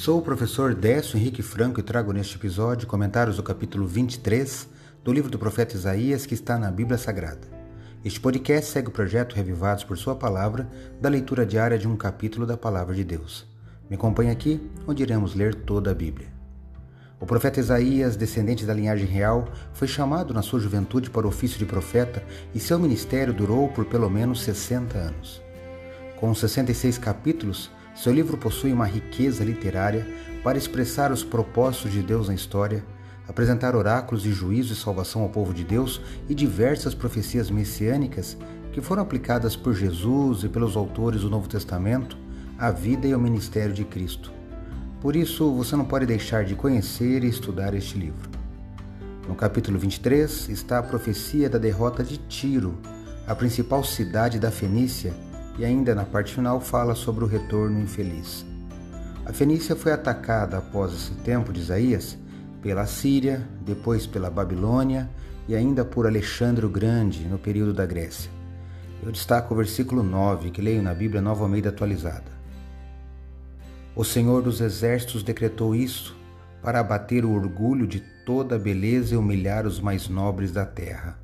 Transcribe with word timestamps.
Sou 0.00 0.18
o 0.18 0.22
professor 0.22 0.74
Décio 0.74 1.18
Henrique 1.18 1.42
Franco 1.42 1.78
e 1.78 1.82
trago 1.82 2.10
neste 2.10 2.34
episódio 2.34 2.88
comentários 2.88 3.36
do 3.36 3.42
capítulo 3.42 3.86
23 3.86 4.66
do 5.04 5.12
livro 5.12 5.30
do 5.30 5.38
profeta 5.38 5.76
Isaías 5.76 6.24
que 6.24 6.32
está 6.32 6.58
na 6.58 6.70
Bíblia 6.70 6.96
Sagrada. 6.96 7.46
Este 8.02 8.18
podcast 8.18 8.70
segue 8.70 8.88
o 8.88 8.92
projeto 8.92 9.34
Revivados 9.34 9.84
por 9.84 9.98
Sua 9.98 10.16
Palavra, 10.16 10.66
da 10.98 11.10
leitura 11.10 11.44
diária 11.44 11.78
de 11.78 11.86
um 11.86 11.98
capítulo 11.98 12.46
da 12.46 12.56
Palavra 12.56 12.94
de 12.94 13.04
Deus. 13.04 13.46
Me 13.90 13.96
acompanhe 13.96 14.30
aqui, 14.30 14.70
onde 14.86 15.02
iremos 15.02 15.34
ler 15.34 15.54
toda 15.54 15.90
a 15.90 15.94
Bíblia. 15.94 16.28
O 17.20 17.26
profeta 17.26 17.60
Isaías, 17.60 18.16
descendente 18.16 18.64
da 18.64 18.72
linhagem 18.72 19.06
real, 19.06 19.52
foi 19.74 19.86
chamado 19.86 20.32
na 20.32 20.40
sua 20.40 20.60
juventude 20.60 21.10
para 21.10 21.26
o 21.26 21.28
ofício 21.28 21.58
de 21.58 21.66
profeta 21.66 22.24
e 22.54 22.58
seu 22.58 22.78
ministério 22.78 23.34
durou 23.34 23.68
por 23.68 23.84
pelo 23.84 24.08
menos 24.08 24.40
60 24.44 24.96
anos. 24.96 25.42
Com 26.16 26.34
66 26.34 26.96
capítulos, 26.96 27.70
seu 28.00 28.14
livro 28.14 28.38
possui 28.38 28.72
uma 28.72 28.86
riqueza 28.86 29.44
literária 29.44 30.06
para 30.42 30.56
expressar 30.56 31.12
os 31.12 31.22
propósitos 31.22 31.92
de 31.92 32.02
Deus 32.02 32.28
na 32.28 32.34
história, 32.34 32.82
apresentar 33.28 33.76
oráculos 33.76 34.22
de 34.22 34.32
juízo 34.32 34.72
e 34.72 34.76
salvação 34.76 35.20
ao 35.20 35.28
povo 35.28 35.52
de 35.52 35.62
Deus 35.62 36.00
e 36.26 36.34
diversas 36.34 36.94
profecias 36.94 37.50
messiânicas 37.50 38.38
que 38.72 38.80
foram 38.80 39.02
aplicadas 39.02 39.54
por 39.54 39.74
Jesus 39.74 40.44
e 40.44 40.48
pelos 40.48 40.78
autores 40.78 41.20
do 41.20 41.28
Novo 41.28 41.46
Testamento 41.46 42.16
à 42.58 42.70
vida 42.70 43.06
e 43.06 43.12
ao 43.12 43.20
ministério 43.20 43.74
de 43.74 43.84
Cristo. 43.84 44.32
Por 45.02 45.14
isso, 45.14 45.52
você 45.52 45.76
não 45.76 45.84
pode 45.84 46.06
deixar 46.06 46.46
de 46.46 46.54
conhecer 46.54 47.22
e 47.22 47.28
estudar 47.28 47.74
este 47.74 47.98
livro. 47.98 48.30
No 49.28 49.34
capítulo 49.34 49.78
23 49.78 50.48
está 50.48 50.78
a 50.78 50.82
profecia 50.82 51.50
da 51.50 51.58
derrota 51.58 52.02
de 52.02 52.16
Tiro, 52.16 52.78
a 53.26 53.34
principal 53.34 53.84
cidade 53.84 54.38
da 54.38 54.50
Fenícia 54.50 55.12
e 55.58 55.64
ainda 55.64 55.94
na 55.94 56.04
parte 56.04 56.34
final 56.34 56.60
fala 56.60 56.94
sobre 56.94 57.24
o 57.24 57.26
retorno 57.26 57.80
infeliz. 57.80 58.44
A 59.24 59.32
Fenícia 59.32 59.76
foi 59.76 59.92
atacada 59.92 60.58
após 60.58 60.92
esse 60.92 61.12
tempo 61.22 61.52
de 61.52 61.60
Isaías 61.60 62.18
pela 62.62 62.86
Síria, 62.86 63.46
depois 63.64 64.06
pela 64.06 64.30
Babilônia 64.30 65.08
e 65.48 65.54
ainda 65.54 65.84
por 65.84 66.06
Alexandre 66.06 66.66
o 66.66 66.70
Grande 66.70 67.24
no 67.24 67.38
período 67.38 67.72
da 67.72 67.86
Grécia. 67.86 68.30
Eu 69.02 69.10
destaco 69.10 69.54
o 69.54 69.56
versículo 69.56 70.02
9 70.02 70.50
que 70.50 70.60
leio 70.60 70.82
na 70.82 70.92
Bíblia 70.92 71.22
Nova 71.22 71.44
Almeida 71.44 71.70
atualizada. 71.70 72.30
O 73.94 74.04
Senhor 74.04 74.42
dos 74.42 74.60
Exércitos 74.60 75.22
decretou 75.22 75.74
isso 75.74 76.16
para 76.62 76.80
abater 76.80 77.24
o 77.24 77.32
orgulho 77.32 77.86
de 77.86 78.00
toda 78.24 78.56
a 78.56 78.58
beleza 78.58 79.14
e 79.14 79.16
humilhar 79.16 79.66
os 79.66 79.80
mais 79.80 80.08
nobres 80.08 80.52
da 80.52 80.64
terra. 80.64 81.18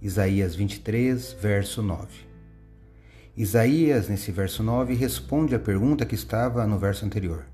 Isaías 0.00 0.54
23, 0.54 1.36
verso 1.40 1.82
9. 1.82 2.31
Isaías, 3.34 4.10
nesse 4.10 4.30
verso 4.30 4.62
9, 4.62 4.92
responde 4.92 5.54
à 5.54 5.58
pergunta 5.58 6.04
que 6.04 6.14
estava 6.14 6.66
no 6.66 6.78
verso 6.78 7.06
anterior. 7.06 7.46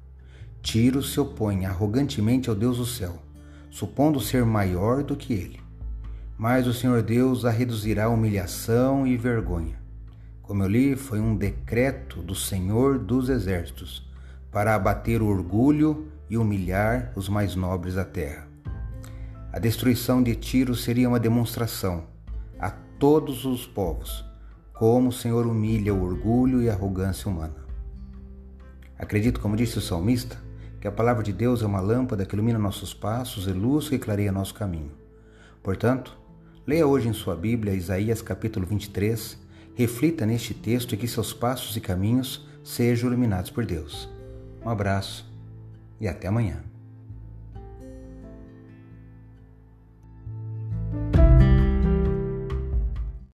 Tiro 0.61 1.01
se 1.05 1.21
opõe 1.21 1.67
arrogantemente 1.67 2.51
ao 2.51 2.57
Deus 2.57 2.79
do 2.79 2.85
céu, 2.85 3.23
supondo 3.71 4.19
ser 4.19 4.45
maior 4.45 5.05
do 5.05 5.15
que 5.15 5.33
ele. 5.33 5.61
Mas 6.37 6.67
o 6.67 6.75
Senhor 6.75 7.01
Deus 7.01 7.45
a 7.45 7.51
reduzirá 7.51 8.07
a 8.07 8.09
humilhação 8.09 9.07
e 9.07 9.17
vergonha. 9.17 9.79
Como 10.43 10.65
eu 10.65 10.69
li, 10.69 10.97
foi 10.97 11.21
um 11.21 11.37
decreto 11.37 12.23
do 12.23 12.35
Senhor 12.35 12.99
dos 12.99 13.29
Exércitos 13.29 14.05
para 14.51 14.75
abater 14.75 15.23
o 15.23 15.29
orgulho 15.29 16.09
e 16.29 16.37
humilhar 16.37 17.13
os 17.15 17.29
mais 17.29 17.55
nobres 17.55 17.95
da 17.95 18.05
terra. 18.05 18.49
A 19.53 19.61
destruição 19.61 20.25
de 20.25 20.35
Tiro 20.35 20.75
seria 20.75 21.09
uma 21.09 21.21
demonstração 21.21 22.03
a 22.59 22.69
todos 22.69 23.45
os 23.45 23.65
povos 23.65 24.27
como 24.79 25.09
o 25.09 25.13
Senhor 25.13 25.45
humilha 25.45 25.93
o 25.93 26.05
orgulho 26.05 26.63
e 26.63 26.71
a 26.71 26.73
arrogância 26.73 27.29
humana. 27.29 27.57
Acredito, 28.97 29.41
como 29.41 29.57
disse 29.57 29.77
o 29.77 29.81
salmista, 29.81 30.39
que 30.81 30.87
a 30.87 30.93
palavra 30.93 31.25
de 31.25 31.33
Deus 31.33 31.63
é 31.63 31.67
uma 31.67 31.81
lâmpada 31.81 32.25
que 32.25 32.33
ilumina 32.33 32.61
nossos 32.61 32.95
passos 32.95 33.49
e 33.49 33.53
luz 33.53 33.89
que 33.89 33.99
clareia 33.99 34.31
nosso 34.31 34.55
caminho. 34.55 34.93
Portanto, 35.65 36.17
leia 36.65 36.87
hoje 36.87 37.09
em 37.09 37.13
sua 37.13 37.35
Bíblia 37.35 37.75
Isaías 37.75 38.23
capítulo 38.23 38.65
23, 38.67 39.37
reflita 39.75 40.25
neste 40.25 40.55
texto 40.55 40.95
e 40.95 40.97
que 40.97 41.09
seus 41.09 41.33
passos 41.33 41.77
e 41.77 41.81
caminhos 41.81 42.47
sejam 42.63 43.09
iluminados 43.09 43.51
por 43.51 43.67
Deus. 43.67 44.09
Um 44.65 44.71
abraço 44.71 45.29
e 46.01 46.07
até 46.07 46.29
amanhã. 46.29 46.63